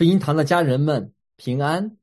[0.00, 1.98] 福音堂的家人们平安。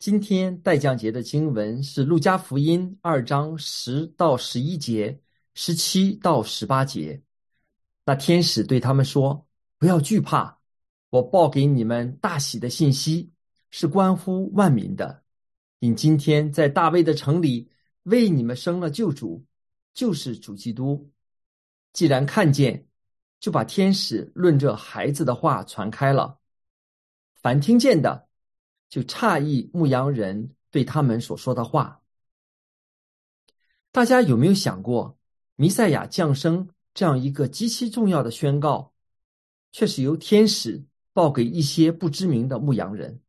[0.00, 5.20] 今天代降节的经文是《路加福音》二章十到十一节、
[5.54, 7.22] 十七到十八节。
[8.04, 9.46] 那天使对他们说
[9.78, 10.58] ：“不要惧怕，
[11.10, 13.30] 我报给你们大喜的信息，
[13.70, 15.22] 是关乎万民的。
[15.78, 17.70] 因今天在大卫的城里
[18.02, 19.44] 为你们生了救主，
[19.94, 21.08] 就是主基督。
[21.92, 22.88] 既然看见，
[23.38, 26.36] 就把天使论这孩子的话传开了。”
[27.44, 28.26] 凡听见的，
[28.88, 32.00] 就诧异牧羊人对他们所说的话。
[33.92, 35.18] 大家有没有想过，
[35.56, 38.94] 弥赛亚降生这样一个极其重要的宣告，
[39.72, 43.20] 却是由天使报给一些不知名的牧羊人？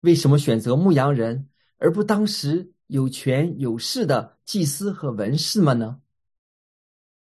[0.00, 6.00] 为什么选择牧羊人，而不当时有权有势的祭司和文士们呢？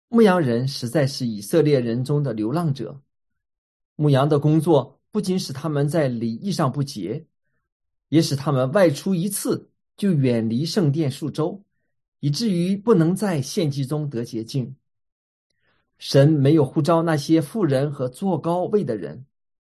[0.09, 3.01] 牧羊人实在是以色列人中的流浪者，
[3.95, 4.91] 牧羊的工作。
[5.15, 7.25] 不仅使他们在礼仪上不洁，
[8.09, 11.63] 也使他们外出一次就远离圣殿数周，
[12.19, 14.75] 以至于不能在献祭中得洁净。
[15.97, 19.25] 神没有呼召那些富人和坐高位的人，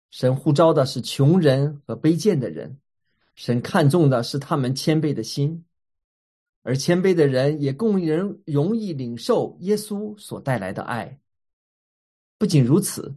[0.09, 2.79] 神呼召的是穷人和卑贱的人。
[3.35, 5.63] 神看重的是他们谦卑的心，
[6.63, 11.19] 而谦卑的人也更人容易领受耶稣所带来的爱。
[12.39, 13.13] 不仅如此。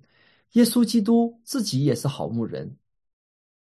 [0.53, 2.77] 耶稣基督自己也是好牧人，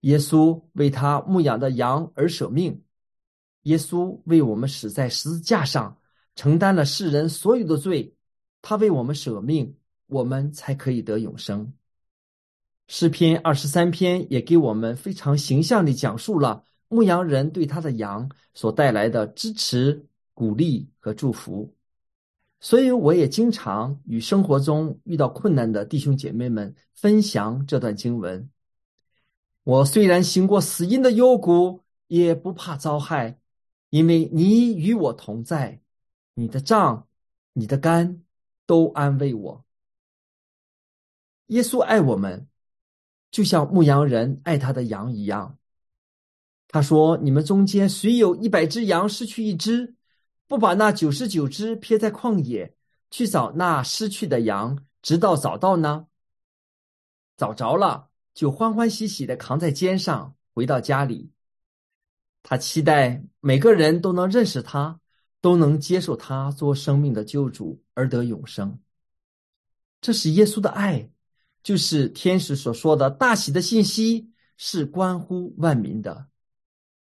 [0.00, 2.82] 耶稣为他牧养的羊而舍命，
[3.62, 5.96] 耶稣为我们死在十字架上，
[6.34, 8.14] 承担了世人所有的罪，
[8.60, 11.72] 他为我们舍命，我们才可以得永生。
[12.88, 21.72] 诗篇二十三篇也给我们非常形象地讲述了牧羊人对他的羊所带来的支持、鼓励和祝福。
[22.64, 28.48] 所以，我也经常与生活中遇到困难的弟兄姐妹们分享这段经文。
[29.64, 33.36] 我虽然行过死荫的幽谷，也不怕遭害，
[33.90, 35.80] 因为你与我同在，
[36.34, 37.08] 你的杖、
[37.52, 38.22] 你的肝
[38.64, 39.64] 都安慰我。
[41.46, 42.46] 耶稣爱我们，
[43.32, 45.58] 就像牧羊人爱他的羊一样。
[46.68, 49.96] 他说：“你们中间谁有一百只羊，失去一只？”
[50.52, 52.74] 不把那九十九只撇在旷野，
[53.10, 56.08] 去找那失去的羊，直到找到呢？
[57.38, 61.30] 找着了，就欢欢喜喜的扛在肩上回到家里。
[62.42, 65.00] 他期待每个人都能认识他，
[65.40, 68.78] 都能接受他做生命的救主，而得永生。
[70.02, 71.08] 这是耶稣的爱，
[71.62, 76.26] 就是天使所说的大喜的信息，是关乎万民的。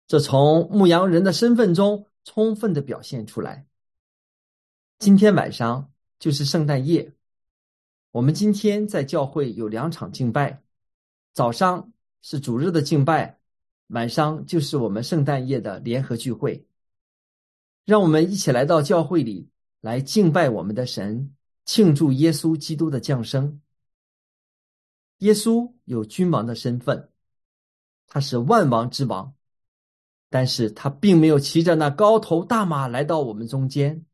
[0.06, 2.06] 这从牧羊人的身份中。
[2.26, 3.66] 充分的表现出来。
[4.98, 7.14] 今天晚上就是圣诞夜，
[8.10, 10.62] 我们今天在教会有两场敬拜，
[11.32, 11.92] 早上
[12.22, 13.38] 是主日的敬拜，
[13.86, 16.66] 晚上就是我们圣诞夜的联合聚会。
[17.84, 19.48] 让我们一起来到教会里
[19.80, 21.32] 来敬拜我们的神，
[21.64, 23.60] 庆祝耶稣基督的降生。
[25.18, 27.08] 耶稣有君王的身份，
[28.08, 29.35] 他是万王之王。
[30.28, 34.04] 但是他并没有骑着那高头大马来到我们中间，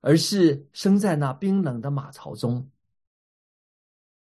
[0.00, 2.70] 而是生在那冰冷的马槽中。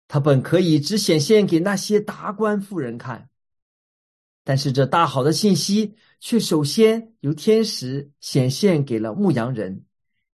[0.07, 3.31] 他本可以只显现给那些达官富人看，
[4.43, 9.85] 但是这大好的信息却首先由天使显现给了牧羊人，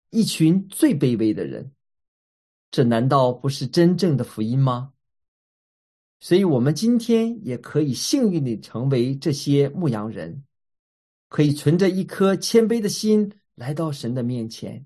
[0.09, 1.72] 一群最卑微的人。
[2.72, 4.94] 这难道不是真正的福音吗？
[6.22, 10.44] 所以，我们今天也可以幸运地成为这些牧羊人，
[11.30, 14.85] 可以存着一颗谦卑的心来到神的面前，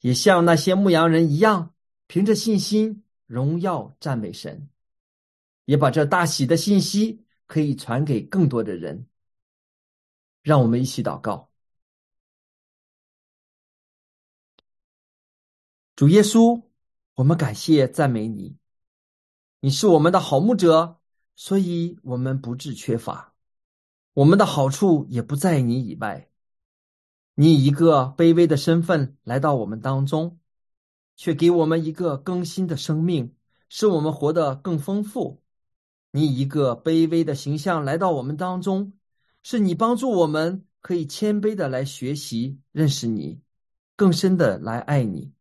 [0.00, 1.74] 也像那些牧羊人一样，
[2.06, 4.70] 凭着信心荣耀赞美神，
[5.66, 9.06] 也把这大喜的信息可以传给更多的人。
[10.42, 11.50] 让我们一起祷告：
[15.94, 16.62] 主耶稣，
[17.16, 18.56] 我们感谢赞美你。
[19.60, 21.00] 你是我们的好牧者，
[21.34, 23.34] 所以我们不致缺乏。
[24.14, 26.30] 我们的好处也不在你以外。
[27.34, 30.38] 你以一个卑微的身份来到我们当中，
[31.16, 33.34] 却给我们一个更新的生命，
[33.68, 35.42] 使我们活得更丰富。
[36.12, 38.92] 你以一个卑微的形象来到我们当中，
[39.42, 43.40] 是你帮助我们可以谦卑的来学习认识你，
[43.96, 45.32] 更深的来爱你，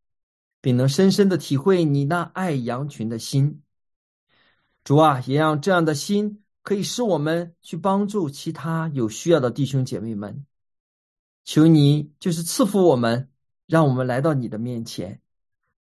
[0.60, 3.62] 并能深深的体会你那爱羊群的心。
[4.88, 10.46] 主啊，也让这样的心可以使我们去帮助其他有需要的弟兄姐妹们。
[11.44, 13.30] 求你就是赐福我们，
[13.66, 15.22] 让我们来到你的面前，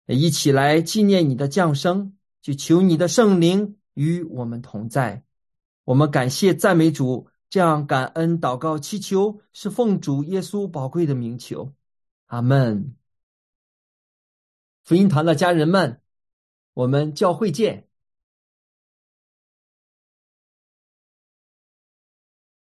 [0.07, 2.17] 一起来纪念你的降生。
[2.41, 5.23] 就求你的圣灵与我们同在。
[5.85, 11.73] 我们感谢赞美主，这样感恩祷告祈求是奉主耶稣宝贵的名求，
[12.25, 12.93] 阿门。
[14.83, 16.01] 福音堂的家人们，
[16.73, 17.86] 我们教会见。